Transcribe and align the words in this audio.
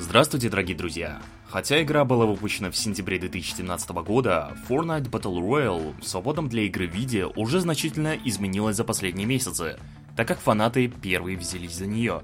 Здравствуйте, 0.00 0.48
дорогие 0.48 0.76
друзья! 0.76 1.20
Хотя 1.48 1.82
игра 1.82 2.04
была 2.04 2.24
выпущена 2.24 2.70
в 2.70 2.76
сентябре 2.76 3.18
2017 3.18 3.90
года, 3.90 4.56
Fortnite 4.68 5.10
Battle 5.10 5.40
Royale 5.40 6.00
в 6.00 6.06
свободном 6.06 6.48
для 6.48 6.62
игры 6.62 6.86
виде 6.86 7.26
уже 7.26 7.58
значительно 7.58 8.16
изменилась 8.24 8.76
за 8.76 8.84
последние 8.84 9.26
месяцы, 9.26 9.76
так 10.16 10.28
как 10.28 10.38
фанаты 10.38 10.86
первые 10.86 11.36
взялись 11.36 11.74
за 11.74 11.86
нее. 11.86 12.22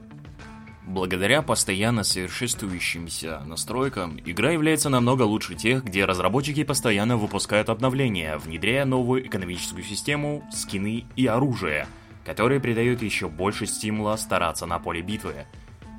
Благодаря 0.86 1.42
постоянно 1.42 2.04
совершенствующимся 2.04 3.40
настройкам, 3.44 4.20
игра 4.24 4.52
является 4.52 4.88
намного 4.88 5.22
лучше 5.22 5.56
тех, 5.56 5.82
где 5.82 6.04
разработчики 6.04 6.62
постоянно 6.62 7.16
выпускают 7.16 7.70
обновления, 7.70 8.38
внедряя 8.38 8.84
новую 8.84 9.26
экономическую 9.26 9.82
систему, 9.82 10.48
скины 10.52 11.06
и 11.16 11.26
оружие, 11.26 11.88
которые 12.24 12.60
придают 12.60 13.02
еще 13.02 13.28
больше 13.28 13.66
стимула 13.66 14.14
стараться 14.14 14.64
на 14.64 14.78
поле 14.78 15.02
битвы. 15.02 15.44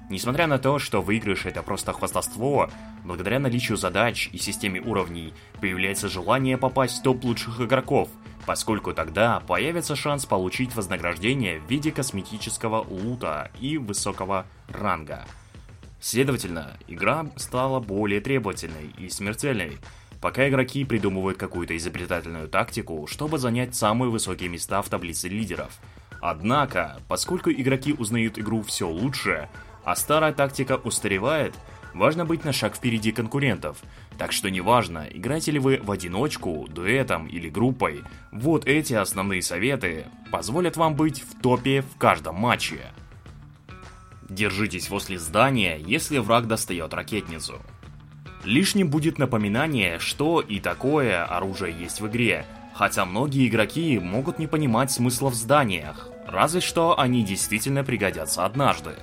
Несмотря 0.09 0.45
на 0.45 0.59
то, 0.59 0.77
что 0.77 1.01
выигрыш 1.01 1.45
это 1.45 1.63
просто 1.63 1.91
хвастовство, 1.91 2.69
благодаря 3.03 3.39
наличию 3.39 3.75
задач 3.75 4.29
и 4.31 4.37
системе 4.37 4.79
уровней 4.79 5.33
появляется 5.59 6.09
желание 6.09 6.57
попасть 6.57 6.99
в 6.99 7.01
топ 7.01 7.23
лучших 7.23 7.59
игроков, 7.61 8.09
поскольку 8.45 8.93
тогда 8.93 9.39
появится 9.39 9.95
шанс 9.95 10.25
получить 10.25 10.75
вознаграждение 10.75 11.59
в 11.59 11.69
виде 11.69 11.91
косметического 11.91 12.85
лута 12.87 13.51
и 13.59 13.77
высокого 13.79 14.45
ранга. 14.69 15.25
Следовательно, 15.99 16.77
игра 16.87 17.25
стала 17.35 17.79
более 17.79 18.21
требовательной 18.21 18.93
и 18.99 19.09
смертельной, 19.09 19.79
пока 20.21 20.47
игроки 20.47 20.85
придумывают 20.85 21.39
какую-то 21.39 21.75
изобретательную 21.75 22.47
тактику, 22.47 23.07
чтобы 23.07 23.39
занять 23.39 23.75
самые 23.75 24.11
высокие 24.11 24.49
места 24.49 24.83
в 24.83 24.89
таблице 24.89 25.29
лидеров. 25.29 25.79
Однако, 26.21 26.99
поскольку 27.07 27.49
игроки 27.49 27.93
узнают 27.93 28.37
игру 28.37 28.61
все 28.61 28.87
лучше, 28.87 29.49
а 29.85 29.95
старая 29.95 30.33
тактика 30.33 30.75
устаревает, 30.77 31.53
важно 31.93 32.25
быть 32.25 32.43
на 32.43 32.51
шаг 32.51 32.75
впереди 32.75 33.11
конкурентов. 33.11 33.77
Так 34.17 34.31
что 34.31 34.49
неважно, 34.49 35.07
играете 35.09 35.51
ли 35.51 35.59
вы 35.59 35.79
в 35.81 35.91
одиночку, 35.91 36.67
дуэтом 36.69 37.27
или 37.27 37.49
группой, 37.49 38.03
вот 38.31 38.65
эти 38.65 38.93
основные 38.93 39.41
советы 39.41 40.05
позволят 40.31 40.75
вам 40.75 40.95
быть 40.95 41.21
в 41.21 41.39
топе 41.39 41.81
в 41.81 41.97
каждом 41.97 42.35
матче. 42.35 42.81
Держитесь 44.27 44.89
возле 44.89 45.19
здания, 45.19 45.77
если 45.77 46.17
враг 46.17 46.47
достает 46.47 46.93
ракетницу. 46.93 47.61
Лишним 48.43 48.89
будет 48.89 49.19
напоминание, 49.19 49.99
что 49.99 50.41
и 50.41 50.59
такое 50.59 51.23
оружие 51.25 51.75
есть 51.77 52.01
в 52.01 52.07
игре, 52.07 52.45
хотя 52.73 53.05
многие 53.05 53.47
игроки 53.47 53.99
могут 53.99 54.39
не 54.39 54.47
понимать 54.47 54.91
смысла 54.91 55.29
в 55.29 55.35
зданиях, 55.35 56.09
разве 56.27 56.61
что 56.61 56.99
они 56.99 57.23
действительно 57.23 57.83
пригодятся 57.83 58.45
однажды. 58.45 58.95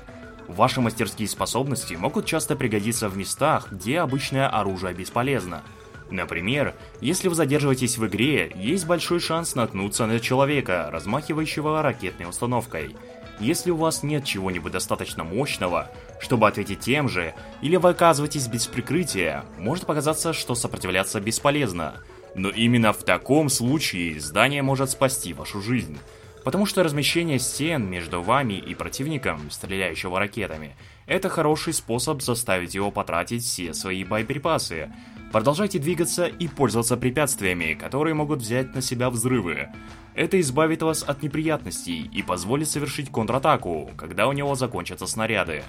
Ваши 0.56 0.82
мастерские 0.82 1.28
способности 1.28 1.94
могут 1.94 2.26
часто 2.26 2.56
пригодиться 2.56 3.08
в 3.08 3.16
местах, 3.16 3.68
где 3.72 4.00
обычное 4.00 4.48
оружие 4.48 4.92
бесполезно. 4.92 5.62
Например, 6.10 6.74
если 7.00 7.28
вы 7.28 7.34
задерживаетесь 7.34 7.96
в 7.96 8.06
игре, 8.06 8.52
есть 8.54 8.86
большой 8.86 9.18
шанс 9.18 9.54
наткнуться 9.54 10.04
на 10.04 10.20
человека, 10.20 10.90
размахивающего 10.92 11.80
ракетной 11.80 12.28
установкой. 12.28 12.94
Если 13.40 13.70
у 13.70 13.76
вас 13.76 14.02
нет 14.02 14.26
чего-нибудь 14.26 14.72
достаточно 14.72 15.24
мощного, 15.24 15.90
чтобы 16.20 16.46
ответить 16.46 16.80
тем 16.80 17.08
же, 17.08 17.34
или 17.62 17.76
вы 17.76 17.88
оказываетесь 17.88 18.46
без 18.46 18.66
прикрытия, 18.66 19.46
может 19.58 19.86
показаться, 19.86 20.34
что 20.34 20.54
сопротивляться 20.54 21.18
бесполезно. 21.18 21.94
Но 22.34 22.50
именно 22.50 22.92
в 22.92 23.04
таком 23.04 23.48
случае 23.48 24.20
здание 24.20 24.60
может 24.60 24.90
спасти 24.90 25.32
вашу 25.32 25.62
жизнь. 25.62 25.98
Потому 26.44 26.66
что 26.66 26.82
размещение 26.82 27.38
стен 27.38 27.88
между 27.88 28.20
вами 28.20 28.54
и 28.54 28.74
противником, 28.74 29.50
стреляющего 29.50 30.18
ракетами, 30.18 30.74
это 31.06 31.28
хороший 31.28 31.72
способ 31.72 32.20
заставить 32.22 32.74
его 32.74 32.90
потратить 32.90 33.44
все 33.44 33.74
свои 33.74 34.04
боеприпасы. 34.04 34.92
Продолжайте 35.30 35.78
двигаться 35.78 36.26
и 36.26 36.48
пользоваться 36.48 36.96
препятствиями, 36.96 37.74
которые 37.74 38.14
могут 38.14 38.40
взять 38.40 38.74
на 38.74 38.82
себя 38.82 39.08
взрывы. 39.08 39.68
Это 40.14 40.40
избавит 40.40 40.82
вас 40.82 41.02
от 41.02 41.22
неприятностей 41.22 42.10
и 42.12 42.22
позволит 42.22 42.68
совершить 42.68 43.10
контратаку, 43.10 43.90
когда 43.96 44.26
у 44.28 44.32
него 44.32 44.54
закончатся 44.54 45.06
снаряды. 45.06 45.62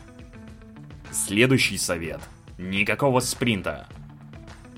Следующий 1.12 1.78
совет. 1.78 2.20
Никакого 2.58 3.20
спринта. 3.20 3.88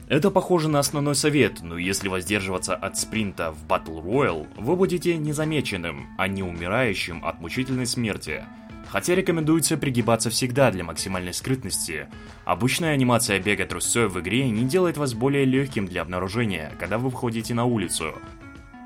Это 0.08 0.30
похоже 0.30 0.70
на 0.70 0.78
основной 0.78 1.16
совет, 1.16 1.64
но 1.64 1.80
если 1.80 2.10
воздерживаться 2.10 2.76
от 2.76 2.96
спринта 2.96 3.52
в 3.52 3.66
Battle 3.66 4.04
Royale, 4.04 4.48
вы 4.56 4.76
будете 4.76 5.18
незамеченным, 5.18 6.10
а 6.20 6.28
не 6.28 6.44
умирающим 6.44 7.26
от 7.26 7.42
мучительной 7.42 7.88
смерти. 7.88 8.46
Хотя 8.88 9.16
рекомендуется 9.16 9.78
пригибаться 9.78 10.30
всегда 10.30 10.70
для 10.70 10.84
максимальной 10.84 11.34
скрытности. 11.34 12.08
Обычная 12.46 12.94
анимация 12.94 13.40
бега 13.40 13.66
трусцой 13.66 14.08
в 14.08 14.20
игре 14.20 14.48
не 14.48 14.66
делает 14.66 14.98
вас 14.98 15.16
более 15.16 15.44
легким 15.44 15.88
для 15.88 16.04
обнаружения, 16.04 16.72
когда 16.80 17.00
вы 17.00 17.10
входите 17.10 17.56
на 17.56 17.66
улицу. 17.66 18.14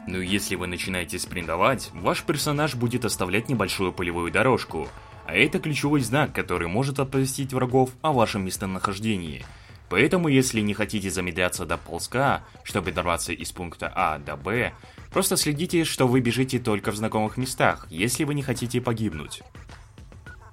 Но 0.07 0.19
если 0.19 0.56
вы 0.56 0.68
начинаете 0.68 1.19
спринтовать, 1.19 1.91
ваш 1.94 2.24
персонаж 2.24 2.75
будет 2.75 3.03
оставлять 3.03 3.50
небольшую 3.50 3.91
полевую 3.91 4.31
дорожку, 4.31 4.88
а 5.25 5.36
это 5.36 5.59
ключевой 5.59 6.00
знак, 6.00 6.31
который 6.31 6.69
может 6.69 6.97
оповестить 6.97 7.51
врагов 7.51 7.90
о 8.01 8.13
вашем 8.13 8.46
местонахождении– 8.46 9.46
Поэтому, 9.89 10.27
если 10.27 10.61
не 10.61 10.73
хотите 10.73 11.09
замедляться 11.09 11.66
до 11.66 11.77
ползка, 11.77 12.44
чтобы 12.63 12.91
дорваться 12.91 13.33
из 13.33 13.51
пункта 13.51 13.91
А 13.95 14.19
до 14.19 14.35
Б, 14.35 14.73
просто 15.11 15.35
следите, 15.35 15.83
что 15.83 16.07
вы 16.07 16.19
бежите 16.19 16.59
только 16.59 16.91
в 16.91 16.95
знакомых 16.95 17.38
местах, 17.38 17.88
если 17.89 18.23
вы 18.23 18.35
не 18.35 18.44
хотите 18.44 18.81
погибнуть. 18.81 19.41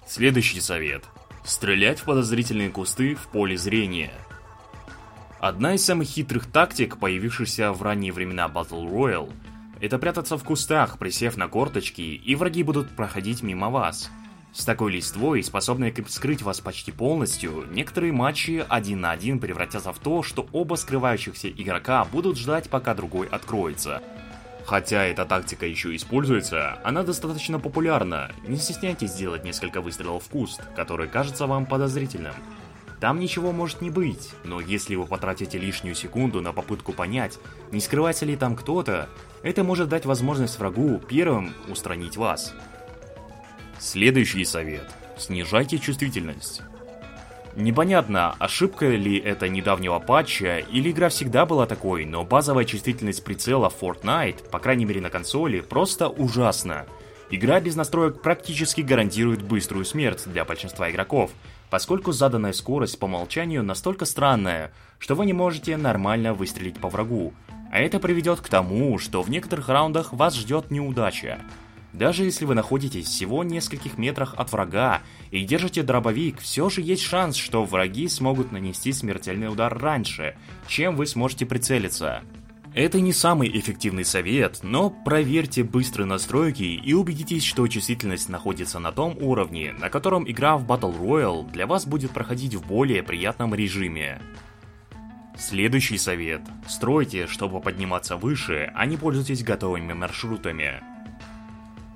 Следующий 0.07 0.61
совет. 0.61 1.05
Стрелять 1.45 2.01
в 2.01 2.05
подозрительные 2.05 2.71
кусты 2.71 3.15
в 3.15 3.29
поле 3.29 3.57
зрения. 3.59 4.13
Одна 5.39 5.75
из 5.75 5.85
самых 5.85 6.09
хитрых 6.09 6.47
тактик, 6.47 6.97
появившихся 6.97 7.73
в 7.73 7.83
ранние 7.83 8.13
времена 8.13 8.51
Battle 8.53 8.91
Royale, 8.91 9.33
это 9.81 9.99
прятаться 9.99 10.39
в 10.39 10.45
кустах, 10.45 10.99
присев 10.99 11.37
на 11.37 11.49
корточки, 11.49 12.01
и 12.01 12.35
враги 12.35 12.63
будут 12.63 12.97
проходить 12.97 13.43
мимо 13.43 13.69
вас– 13.69 14.11
с 14.57 14.65
такой 14.65 14.93
листвой, 14.93 15.43
способной 15.43 15.95
скрыть 16.09 16.41
вас 16.41 16.61
почти 16.61 16.91
полностью, 16.91 17.67
некоторые 17.71 18.13
матчи 18.13 18.65
один 18.67 19.03
на 19.03 19.11
один 19.11 19.39
превратятся 19.39 19.93
в 19.93 19.99
то, 19.99 20.23
что 20.23 20.47
оба 20.53 20.77
скрывающихся 20.77 21.51
игрока 21.51 22.07
будут 22.07 22.39
ждать, 22.39 22.71
пока 22.71 22.95
другой 22.95 23.27
откроется. 23.27 24.03
Хотя 24.65 25.05
эта 25.05 25.27
тактика 25.27 25.67
еще 25.67 25.95
используется, 25.95 26.79
она 26.85 27.03
достаточно 27.03 27.61
популярна. 27.61 28.33
Не 28.49 28.57
стесняйтесь 28.57 29.11
сделать 29.11 29.45
несколько 29.45 29.83
выстрелов 29.83 30.25
в 30.25 30.31
куст, 30.31 30.63
который 30.75 31.07
кажется 31.07 31.47
вам 31.47 31.67
подозрительным. 31.67 32.35
Там 32.99 33.21
ничего 33.21 33.53
может 33.53 33.83
не 33.83 33.91
быть, 33.91 34.33
но 34.43 34.59
если 34.59 34.95
вы 34.95 35.05
потратите 35.05 35.59
лишнюю 35.59 35.95
секунду 35.95 36.41
на 36.41 36.55
попытку 36.55 36.95
понять, 36.95 37.39
не 37.73 37.81
скрывается 37.81 38.25
ли 38.25 38.37
там 38.37 38.57
кто-то, 38.57 39.11
это 39.43 39.63
может 39.63 39.91
дать 39.91 40.07
возможность 40.07 40.59
врагу 40.59 40.99
первым 41.07 41.53
устранить 41.69 42.17
вас. 42.17 42.55
Следующий 43.79 44.45
совет. 44.45 44.89
Снижайте 45.19 45.79
чувствительность. 45.79 46.63
Непонятно, 47.57 48.33
ошибка 48.39 48.87
ли 48.87 49.19
это 49.19 49.49
недавнего 49.49 49.99
патча, 49.99 50.59
или 50.59 50.91
игра 50.91 51.09
всегда 51.09 51.47
была 51.47 51.67
такой, 51.67 52.05
но 52.05 52.23
базовая 52.23 52.65
чувствительность 52.65 53.25
прицела 53.25 53.73
Fortnite, 53.81 54.51
по 54.51 54.59
крайней 54.59 54.85
мере 54.85 55.01
на 55.01 55.09
консоли, 55.09 55.61
просто 55.61 56.09
ужасна. 56.09 56.85
Игра 57.31 57.61
без 57.61 57.75
настроек 57.75 58.21
практически 58.21 58.83
гарантирует 58.83 59.43
быструю 59.43 59.85
смерть 59.85 60.23
для 60.27 60.45
большинства 60.45 60.91
игроков, 60.91 61.31
поскольку 61.71 62.13
заданная 62.13 62.53
скорость 62.53 62.99
по 62.99 63.07
умолчанию 63.07 63.63
настолько 63.63 64.05
странная, 64.05 64.71
что 64.99 65.15
вы 65.15 65.27
не 65.27 65.33
можете 65.33 65.77
нормально 65.77 66.35
выстрелить 66.35 66.79
по 66.79 66.89
врагу. 66.89 67.33
А 67.73 67.81
это 67.81 67.99
приведет 67.99 68.41
к 68.41 68.49
тому, 68.49 68.99
что 68.99 69.23
в 69.23 69.31
некоторых 69.31 69.69
раундах 69.69 70.13
вас 70.13 70.37
ждет 70.37 70.71
неудача. 70.71 71.41
Даже 71.97 72.25
если 72.25 72.45
вы 72.45 72.55
находитесь 72.55 73.07
всего 73.07 73.39
в 73.39 73.47
нескольких 73.47 73.97
метрах 73.97 74.35
от 74.37 74.53
врага 74.53 75.01
и 75.31 75.43
держите 75.45 75.83
дробовик, 75.83 76.41
все 76.41 76.69
же 76.69 76.83
есть 76.83 77.03
шанс, 77.03 77.37
что 77.37 77.65
враги 77.65 78.07
смогут 78.09 78.53
нанести 78.53 78.93
смертельный 78.93 79.49
удар 79.49 79.77
раньше, 79.77 80.37
чем 80.69 80.95
вы 80.95 81.07
сможете 81.07 81.47
прицелиться. 81.47 82.23
Это 82.75 83.01
не 83.01 83.15
самый 83.15 83.49
эффективный 83.49 84.05
совет, 84.05 84.59
но 84.63 84.91
проверьте 84.91 85.65
быстрые 85.65 86.07
настройки 86.07 86.65
и 86.65 86.93
убедитесь, 86.93 87.43
что 87.43 87.67
чувствительность 87.67 88.29
находится 88.29 88.79
на 88.79 88.93
том 88.93 89.17
уровне, 89.19 89.75
на 89.79 89.89
котором 89.89 90.31
игра 90.31 90.59
в 90.59 90.67
Battle 90.67 91.01
Royale 91.01 91.51
для 91.51 91.67
вас 91.67 91.87
будет 91.87 92.11
проходить 92.11 92.55
в 92.55 92.67
более 92.67 93.03
приятном 93.03 93.55
режиме. 93.55 94.21
Следующий 95.39 95.97
совет. 95.97 96.43
Стройте, 96.69 97.27
чтобы 97.27 97.63
подниматься 97.63 98.19
выше, 98.19 98.71
а 98.75 98.85
не 98.85 98.99
пользуйтесь 98.99 99.43
готовыми 99.43 99.95
маршрутами. 99.95 100.83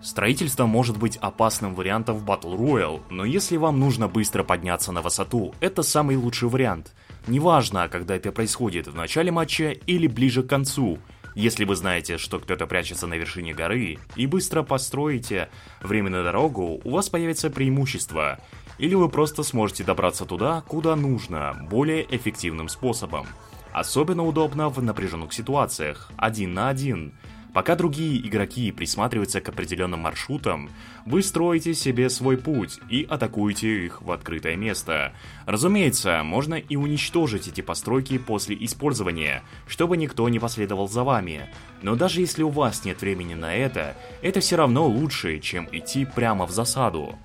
Строительство 0.03 0.65
может 0.65 0.97
быть 0.97 1.19
опасным 1.19 1.75
вариантом 1.75 2.17
в 2.17 2.25
Battle 2.25 2.57
Royale, 2.57 3.03
но 3.11 3.27
если 3.27 3.59
вам 3.59 3.79
нужно 3.79 4.09
быстро 4.09 4.43
подняться 4.43 4.93
на 4.93 5.03
высоту, 5.03 5.55
это 5.61 5.83
самый 5.83 6.17
лучший 6.17 6.49
вариант. 6.49 6.95
Неважно, 7.27 7.87
когда 7.89 8.17
это 8.17 8.33
происходит, 8.33 8.89
в 8.89 8.95
начале 8.95 9.31
матча 9.31 9.73
или 9.73 10.07
ближе 10.07 10.43
к 10.43 10.49
концу. 10.49 10.99
Если 11.35 11.65
вы 11.65 11.77
знаете, 11.77 12.17
что 12.17 12.39
кто-то 12.39 12.67
прячется 12.67 13.07
на 13.07 13.15
вершине 13.15 13.53
горы, 13.53 13.99
и 14.17 14.27
быстро 14.27 14.63
построите 14.63 15.51
время 15.83 16.09
на 16.09 16.25
дорогу, 16.25 16.81
у 16.83 16.91
вас 16.91 17.11
появится 17.11 17.51
преимущество. 17.51 18.39
или 18.79 18.95
вы 18.95 19.11
просто 19.11 19.43
сможете 19.43 19.85
добраться 19.85 20.25
туда, 20.25 20.63
куда 20.63 20.97
нужно, 20.97 21.67
более 21.71 22.07
эффективным 22.17 22.71
способом. 22.71 23.27
Особенно 23.73 24.25
удобно 24.25 24.71
в 24.71 24.83
напряженных 24.83 25.35
ситуациях, 25.35 26.11
один 26.17 26.55
на 26.55 26.71
один– 26.71 27.13
Пока 27.53 27.75
другие 27.75 28.25
игроки 28.27 28.71
присматриваются 28.71 29.41
к 29.41 29.49
определенным 29.49 30.01
маршрутам, 30.01 30.71
вы 31.05 31.23
строите 31.23 31.75
себе 31.75 32.09
свой 32.09 32.37
путь 32.37 32.79
и 32.89 33.07
атакуете 33.09 33.87
их 33.87 34.03
в 34.03 34.13
открытое 34.13 34.55
место. 34.55 35.13
Разумеется, 35.47 36.23
можно 36.23 36.55
и 36.55 36.77
уничтожить 36.77 37.49
эти 37.49 37.61
постройки 37.61 38.19
после 38.19 38.57
использования, 38.61 39.43
чтобы 39.67 39.97
никто 39.97 40.29
не 40.29 40.39
последовал 40.39 40.89
за 40.89 41.03
вами. 41.03 41.51
Но 41.83 41.97
даже 41.97 42.21
если 42.21 42.45
у 42.45 42.51
вас 42.51 42.85
нет 42.85 43.01
времени 43.01 43.35
на 43.35 43.53
это, 43.53 43.97
это 44.23 44.39
все 44.41 44.57
равно 44.57 44.87
лучше, 44.87 45.41
чем 45.41 45.69
идти 45.73 46.05
прямо 46.05 46.47
в 46.47 46.53
засаду. 46.53 47.19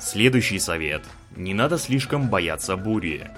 Следующий 0.00 0.58
совет. 0.58 1.02
Не 1.36 1.52
надо 1.52 1.78
слишком 1.78 2.28
бояться 2.28 2.76
бури. 2.76 3.30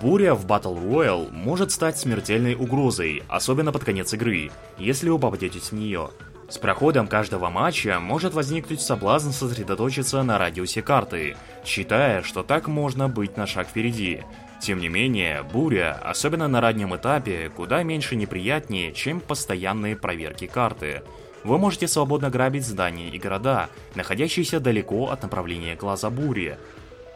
Буря 0.00 0.34
в 0.34 0.46
Battle 0.46 0.76
Royale 0.76 1.30
может 1.32 1.70
стать 1.70 1.98
смертельной 1.98 2.54
угрозой, 2.54 3.22
особенно 3.28 3.72
под 3.72 3.84
конец 3.84 4.12
игры, 4.12 4.50
если 4.78 5.08
вы 5.08 5.18
попадетесь 5.18 5.70
в 5.70 5.72
нее. 5.72 6.10
С 6.48 6.58
проходом 6.58 7.08
каждого 7.08 7.48
матча 7.48 7.98
может 7.98 8.34
возникнуть 8.34 8.80
соблазн 8.80 9.30
сосредоточиться 9.30 10.22
на 10.22 10.38
радиусе 10.38 10.82
карты, 10.82 11.36
считая, 11.64 12.22
что 12.22 12.42
так 12.42 12.68
можно 12.68 13.08
быть 13.08 13.36
на 13.36 13.46
шаг 13.46 13.68
впереди. 13.68 14.22
Тем 14.60 14.80
не 14.80 14.88
менее, 14.88 15.42
буря, 15.42 15.98
особенно 16.04 16.46
на 16.46 16.60
раннем 16.60 16.94
этапе, 16.94 17.50
куда 17.54 17.82
меньше 17.82 18.16
неприятнее, 18.16 18.92
чем 18.92 19.20
постоянные 19.20 19.96
проверки 19.96 20.46
карты. 20.46 21.02
Вы 21.42 21.58
можете 21.58 21.88
свободно 21.88 22.28
грабить 22.28 22.66
здания 22.66 23.08
и 23.08 23.18
города, 23.18 23.68
находящиеся 23.94 24.60
далеко 24.60 25.10
от 25.10 25.22
направления 25.22 25.74
глаза 25.74 26.10
бури, 26.10 26.58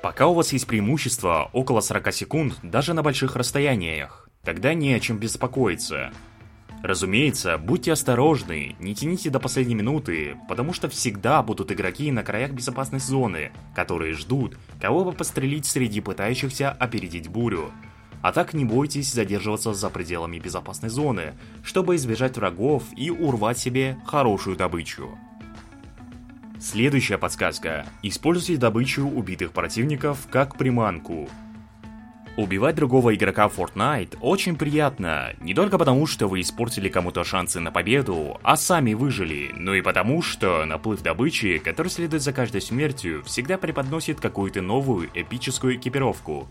Пока 0.03 0.29
у 0.29 0.35
вас 0.35 0.53
есть 0.55 0.67
преимущество 0.67 1.51
около 1.53 1.81
40 1.81 2.15
секунд 2.15 2.59
даже 2.63 2.95
на 2.95 3.03
больших 3.03 3.37
расстояниях, 3.37 4.31
тогда 4.43 4.73
не 4.73 4.95
о 4.95 5.01
чем 5.01 5.19
беспокоиться. 5.19 6.11
Разумеется, 6.83 7.59
будьте 7.59 7.93
осторожны, 7.93 8.77
не 8.81 8.95
тяните 8.95 9.29
до 9.29 9.39
последней 9.39 9.75
минуты, 9.75 10.39
потому 10.49 10.73
что 10.73 10.89
всегда 10.89 11.43
будут 11.43 11.71
игроки 11.71 12.11
на 12.11 12.23
краях 12.23 12.53
безопасной 12.53 13.01
зоны, 13.01 13.53
которые 13.75 14.15
ждут, 14.15 14.57
кого 14.81 15.05
бы 15.05 15.13
пострелить 15.13 15.67
среди 15.67 16.01
пытающихся 16.01 16.71
опередить 16.71 17.29
бурю. 17.29 17.71
А 18.23 18.33
так 18.33 18.55
не 18.55 18.65
бойтесь 18.65 19.13
задерживаться 19.13 19.75
за 19.75 19.91
пределами 19.91 20.39
безопасной 20.39 20.89
зоны, 20.89 21.35
чтобы 21.63 21.97
избежать 21.97 22.39
врагов 22.39 22.85
и 22.97 23.11
урвать 23.11 23.59
себе 23.59 23.99
хорошую 24.07 24.57
добычу. 24.57 25.19
Следующая 26.61 27.17
подсказка. 27.17 27.87
Используйте 28.03 28.61
добычу 28.61 29.07
убитых 29.07 29.53
противников 29.53 30.29
как 30.31 30.59
приманку. 30.59 31.27
Убивать 32.37 32.75
другого 32.75 33.15
игрока 33.15 33.49
в 33.49 33.59
Fortnite 33.59 34.19
очень 34.21 34.57
приятно, 34.57 35.33
не 35.41 35.55
только 35.55 35.79
потому, 35.79 36.07
что 36.07 36.29
вы 36.29 36.43
испортили 36.43 36.91
кому-то 36.91 37.25
шансы 37.25 37.61
на 37.61 37.73
победу, 37.73 38.39
а 38.43 38.59
сами 38.59 38.93
выжили, 38.93 39.53
но 39.57 39.75
и 39.75 39.81
потому, 39.81 40.21
что 40.21 40.67
наплыв 40.67 41.03
добычи, 41.03 41.57
который 41.57 41.89
следует 41.89 42.23
за 42.23 42.35
каждой 42.35 42.61
смертью, 42.61 43.23
всегда 43.25 43.57
преподносит 43.57 44.21
какую-то 44.21 44.61
новую 44.61 45.09
эпическую 45.15 45.77
экипировку. 45.77 46.47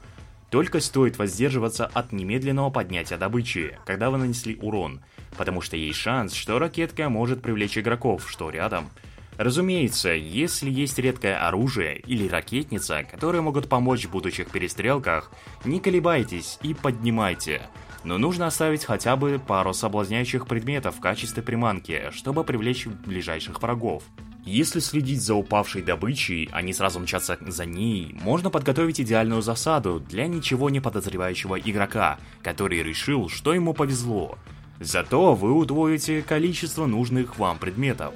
Только 0.49 0.79
стоит 0.79 1.19
воздерживаться 1.19 1.85
от 1.85 2.11
немедленного 2.11 2.71
поднятия 2.71 3.17
добычи, 3.17 3.77
когда 3.85 4.09
вы 4.09 4.17
нанесли 4.17 4.57
урон, 4.59 5.01
потому 5.37 5.61
что 5.61 5.77
есть 5.77 5.99
шанс, 5.99 6.33
что 6.33 6.57
ракетка 6.57 7.09
может 7.09 7.43
привлечь 7.43 7.77
игроков, 7.77 8.27
что 8.27 8.49
рядом– 8.49 8.89
Разумеется, 9.39 10.09
если 10.09 10.69
есть 10.69 10.99
редкое 10.99 11.37
оружие 11.37 11.99
или 11.99 12.27
ракетница, 12.27 13.05
которые 13.09 13.41
могут 13.41 13.69
помочь 13.69 14.03
в 14.03 14.11
будущих 14.11 14.49
перестрелках, 14.49 15.31
не 15.63 15.79
колебайтесь 15.79 16.59
и 16.61 16.73
поднимайте. 16.73 17.61
Но 18.03 18.17
нужно 18.17 18.47
оставить 18.47 18.83
хотя 18.83 19.15
бы 19.15 19.39
пару 19.39 19.73
соблазняющих 19.73 20.45
предметов 20.45 20.97
в 20.97 20.99
качестве 20.99 21.41
приманки, 21.41 22.09
чтобы 22.11 22.43
привлечь 22.43 22.85
ближайших 22.85 23.61
врагов. 23.61 24.03
Если 24.43 24.81
следить 24.81 25.21
за 25.21 25.35
упавшей 25.35 25.83
добычей, 25.83 26.49
а 26.51 26.61
не 26.61 26.73
сразу 26.73 26.99
мчаться 26.99 27.37
за 27.39 27.65
ней, 27.65 28.13
можно 28.21 28.49
подготовить 28.49 28.99
идеальную 28.99 29.41
засаду 29.41 30.01
для 30.01 30.27
ничего 30.27 30.69
не 30.69 30.81
подозревающего 30.81 31.57
игрока, 31.57 32.19
который 32.43 32.83
решил, 32.83 33.29
что 33.29 33.53
ему 33.53 33.73
повезло. 33.73 34.37
Зато 34.81 35.33
вы 35.33 35.53
удвоите 35.53 36.23
количество 36.23 36.85
нужных 36.85 37.39
вам 37.39 37.57
предметов. 37.57 38.13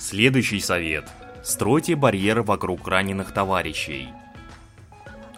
Следующий 0.00 0.60
совет. 0.60 1.04
Стройте 1.42 1.94
барьеры 1.94 2.42
вокруг 2.42 2.88
раненых 2.88 3.32
товарищей. 3.32 4.08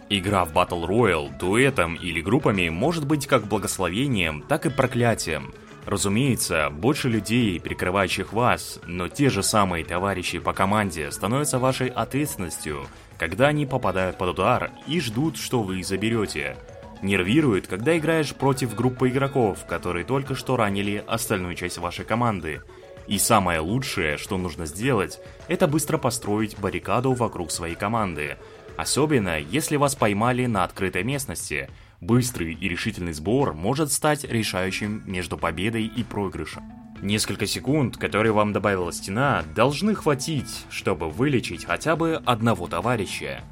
Игра 0.08 0.44
в 0.44 0.52
Battle 0.52 0.86
Royale 0.86 1.36
дуэтом 1.36 1.96
или 1.96 2.20
группами 2.20 2.68
может 2.68 3.04
быть 3.04 3.26
как 3.26 3.48
благословением, 3.48 4.40
так 4.42 4.64
и 4.64 4.70
проклятием. 4.70 5.52
Разумеется, 5.84 6.70
больше 6.70 7.08
людей, 7.08 7.58
прикрывающих 7.58 8.32
вас, 8.32 8.78
но 8.86 9.08
те 9.08 9.30
же 9.30 9.42
самые 9.42 9.84
товарищи 9.84 10.38
по 10.38 10.52
команде 10.52 11.10
становятся 11.10 11.58
вашей 11.58 11.88
ответственностью, 11.88 12.86
когда 13.18 13.48
они 13.48 13.66
попадают 13.66 14.16
под 14.16 14.28
удар 14.28 14.70
и 14.86 15.00
ждут, 15.00 15.38
что 15.38 15.64
вы 15.64 15.82
заберете. 15.82 16.56
Нервирует, 17.02 17.66
когда 17.66 17.98
играешь 17.98 18.32
против 18.32 18.76
группы 18.76 19.08
игроков, 19.08 19.66
которые 19.66 20.04
только 20.04 20.36
что 20.36 20.56
ранили 20.56 21.02
остальную 21.04 21.56
часть 21.56 21.78
вашей 21.78 22.04
команды– 22.04 22.60
и 23.06 23.18
самое 23.18 23.60
лучшее, 23.60 24.16
что 24.16 24.38
нужно 24.38 24.66
сделать, 24.66 25.20
это 25.48 25.66
быстро 25.66 25.98
построить 25.98 26.58
баррикаду 26.58 27.12
вокруг 27.12 27.50
своей 27.50 27.74
команды. 27.74 28.36
Особенно, 28.76 29.38
если 29.38 29.76
вас 29.76 29.94
поймали 29.94 30.46
на 30.46 30.64
открытой 30.64 31.02
местности. 31.02 31.68
Быстрый 32.00 32.54
и 32.54 32.68
решительный 32.68 33.12
сбор 33.12 33.54
может 33.54 33.92
стать 33.92 34.24
решающим 34.24 35.02
между 35.06 35.38
победой 35.38 35.84
и 35.84 36.02
проигрышем. 36.02 36.64
Несколько 37.00 37.46
секунд, 37.46 37.96
которые 37.96 38.32
вам 38.32 38.52
добавила 38.52 38.92
стена, 38.92 39.42
должны 39.54 39.94
хватить, 39.94 40.64
чтобы 40.70 41.10
вылечить 41.10 41.64
хотя 41.64 41.96
бы 41.96 42.22
одного 42.24 42.66
товарища. 42.66 43.42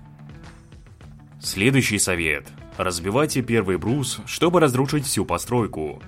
Следующий 1.41 1.99
совет. 1.99 2.47
Разбивайте 2.76 3.43
первый 3.43 3.76
брус, 3.76 4.20
чтобы 4.26 4.61
разрушить 4.61 5.05
всю 5.05 5.25
постройку. 5.25 6.02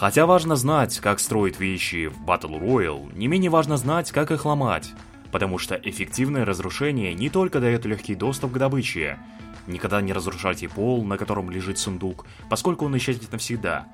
Хотя 0.00 0.24
важно 0.24 0.56
знать, 0.56 0.98
как 0.98 1.20
строить 1.20 1.60
вещи 1.60 2.06
в 2.06 2.24
Battle 2.24 2.58
Royale, 2.58 3.14
не 3.14 3.26
менее 3.26 3.50
важно 3.50 3.76
знать, 3.76 4.12
как 4.12 4.30
их 4.30 4.46
ломать. 4.46 4.94
Потому 5.30 5.58
что 5.58 5.74
эффективное 5.74 6.46
разрушение 6.46 7.12
не 7.12 7.28
только 7.28 7.60
дает 7.60 7.84
легкий 7.84 8.14
доступ 8.14 8.52
к 8.52 8.56
добыче. 8.56 9.18
Никогда 9.66 10.00
не 10.00 10.14
разрушайте 10.14 10.70
пол, 10.70 11.04
на 11.04 11.18
котором 11.18 11.50
лежит 11.50 11.76
сундук, 11.76 12.24
поскольку 12.48 12.86
он 12.86 12.96
исчезнет 12.96 13.30
навсегда. 13.30 13.88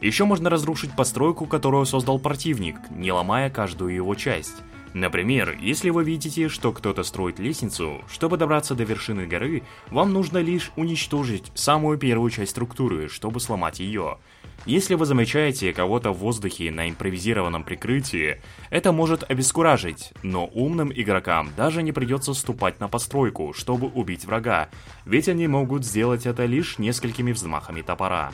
Еще 0.00 0.24
можно 0.24 0.50
разрушить 0.50 0.96
постройку, 0.96 1.46
которую 1.46 1.86
создал 1.86 2.18
противник, 2.18 2.78
не 2.90 3.12
ломая 3.12 3.48
каждую 3.48 3.94
его 3.94 4.16
часть. 4.16 4.56
Например, 4.94 5.56
если 5.60 5.90
вы 5.90 6.02
видите, 6.02 6.48
что 6.48 6.72
кто-то 6.72 7.04
строит 7.04 7.38
лестницу, 7.38 8.02
чтобы 8.10 8.36
добраться 8.36 8.74
до 8.74 8.82
вершины 8.82 9.26
горы, 9.26 9.62
вам 9.90 10.12
нужно 10.12 10.38
лишь 10.38 10.72
уничтожить 10.74 11.52
самую 11.54 11.98
первую 11.98 12.32
часть 12.32 12.50
структуры, 12.50 13.08
чтобы 13.08 13.38
сломать 13.38 13.78
ее. 13.78 14.18
Если 14.64 14.94
вы 14.94 15.06
замечаете 15.06 15.72
кого-то 15.72 16.12
в 16.12 16.18
воздухе 16.18 16.70
на 16.70 16.88
импровизированном 16.88 17.64
прикрытии, 17.64 18.40
это 18.70 18.92
может 18.92 19.28
обескуражить, 19.28 20.12
но 20.22 20.46
умным 20.46 20.92
игрокам 20.94 21.50
даже 21.56 21.82
не 21.82 21.90
придется 21.90 22.32
ступать 22.32 22.78
на 22.78 22.86
постройку, 22.86 23.54
чтобы 23.54 23.88
убить 23.88 24.24
врага, 24.24 24.68
ведь 25.04 25.28
они 25.28 25.48
могут 25.48 25.84
сделать 25.84 26.26
это 26.26 26.44
лишь 26.44 26.78
несколькими 26.78 27.32
взмахами 27.32 27.82
топора. 27.82 28.32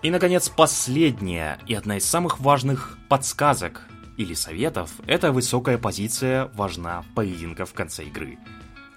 И, 0.00 0.10
наконец, 0.10 0.48
последняя 0.48 1.58
и 1.66 1.74
одна 1.74 1.98
из 1.98 2.06
самых 2.06 2.40
важных 2.40 2.98
подсказок 3.10 3.82
или 4.16 4.32
советов– 4.32 4.90
это 5.06 5.30
высокая 5.30 5.76
позиция 5.76 6.50
важна 6.54 7.02
в 7.02 7.14
поединках 7.14 7.68
в 7.68 7.74
конце 7.74 8.04
игры. 8.04 8.38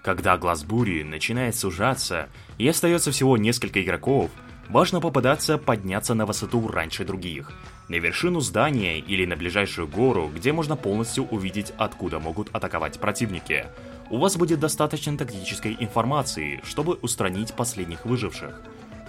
Когда 0.01 0.38
глаз 0.38 0.63
бури 0.63 1.03
начинает 1.03 1.57
сужаться 1.57 2.29
и 2.57 2.65
остается 2.65 3.12
всего 3.12 3.36
несколько 3.36 3.83
игроков– 3.83 4.31
важно 4.69 5.00
попадаться 5.00 5.57
подняться 5.57 6.13
на 6.13 6.25
высоту 6.25 6.67
раньше 6.67 7.05
других, 7.05 7.51
на 7.88 7.95
вершину 7.95 8.39
здания 8.39 9.00
или 9.00 9.25
на 9.25 9.36
ближайшую 9.36 9.88
гору, 9.88 10.31
где 10.33 10.53
можно 10.53 10.75
полностью 10.75 11.25
увидеть, 11.25 11.74
откуда 11.77 12.19
могут 12.19 12.50
атаковать 12.53 13.00
противники. 13.00 13.67
У 14.09 14.17
вас 14.17 14.38
будет 14.38 14.59
достаточно 14.59 15.17
тактической 15.17 15.75
информации, 15.79 16.62
чтобы 16.63 16.95
устранить 17.01 17.53
последних 17.53 18.05
выживших. 18.05 18.62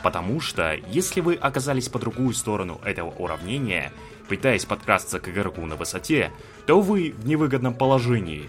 Потому 0.03 0.41
что, 0.41 0.77
если 0.91 1.21
вы 1.21 1.35
оказались 1.35 1.89
по 1.89 1.99
другую 1.99 2.33
сторону 2.35 2.81
этого 2.85 3.11
уравнения, 3.11 3.93
пытаясь 4.29 4.65
подкрасться 4.65 5.19
к 5.19 5.29
игроку 5.29 5.65
на 5.67 5.77
высоте, 5.77 6.31
то 6.67 6.81
вы 6.81 7.15
в 7.17 7.27
невыгодном 7.27 7.75
положении. 7.75 8.49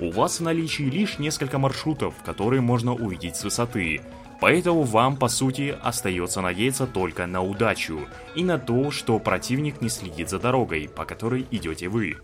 У 0.00 0.10
вас 0.10 0.38
в 0.38 0.42
наличии 0.42 0.84
лишь 0.84 1.18
несколько 1.18 1.58
маршрутов, 1.58 2.14
которые 2.24 2.60
можно 2.60 2.94
увидеть 2.94 3.36
с 3.36 3.44
высоты, 3.44 4.00
Поэтому 4.40 4.82
вам, 4.84 5.16
по 5.16 5.28
сути, 5.28 5.76
остается 5.82 6.40
надеяться 6.40 6.86
только 6.86 7.26
на 7.26 7.42
удачу 7.42 8.06
и 8.34 8.44
на 8.44 8.58
то, 8.58 8.90
что 8.90 9.18
противник 9.18 9.80
не 9.80 9.88
следит 9.88 10.30
за 10.30 10.38
дорогой, 10.38 10.88
по 10.88 11.04
которой 11.04 11.46
идете 11.50 11.88
вы. 11.88 12.16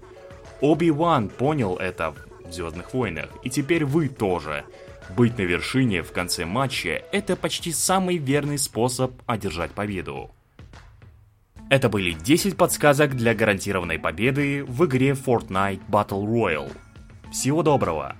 Оби-Ван 0.60 1.28
понял 1.28 1.76
это 1.76 2.14
в 2.44 2.52
Звездных 2.52 2.94
войнах, 2.94 3.28
и 3.42 3.50
теперь 3.50 3.84
вы 3.84 4.08
тоже. 4.08 4.64
Быть 5.16 5.36
на 5.38 5.42
вершине 5.42 6.02
в 6.02 6.12
конце 6.12 6.44
матча– 6.44 7.02
это 7.12 7.36
почти 7.36 7.72
самый 7.72 8.16
верный 8.16 8.58
способ 8.58 9.12
одержать 9.26 9.72
победу. 9.72 10.30
Это 11.68 11.88
были 11.88 12.12
10 12.12 12.56
подсказок 12.56 13.16
для 13.16 13.34
гарантированной 13.34 13.98
победы 13.98 14.64
в 14.64 14.84
игре 14.84 15.10
Fortnite 15.10 15.80
Battle 15.88 16.24
Royale. 16.24 16.72
Всего 17.32 17.62
доброго! 17.62 18.16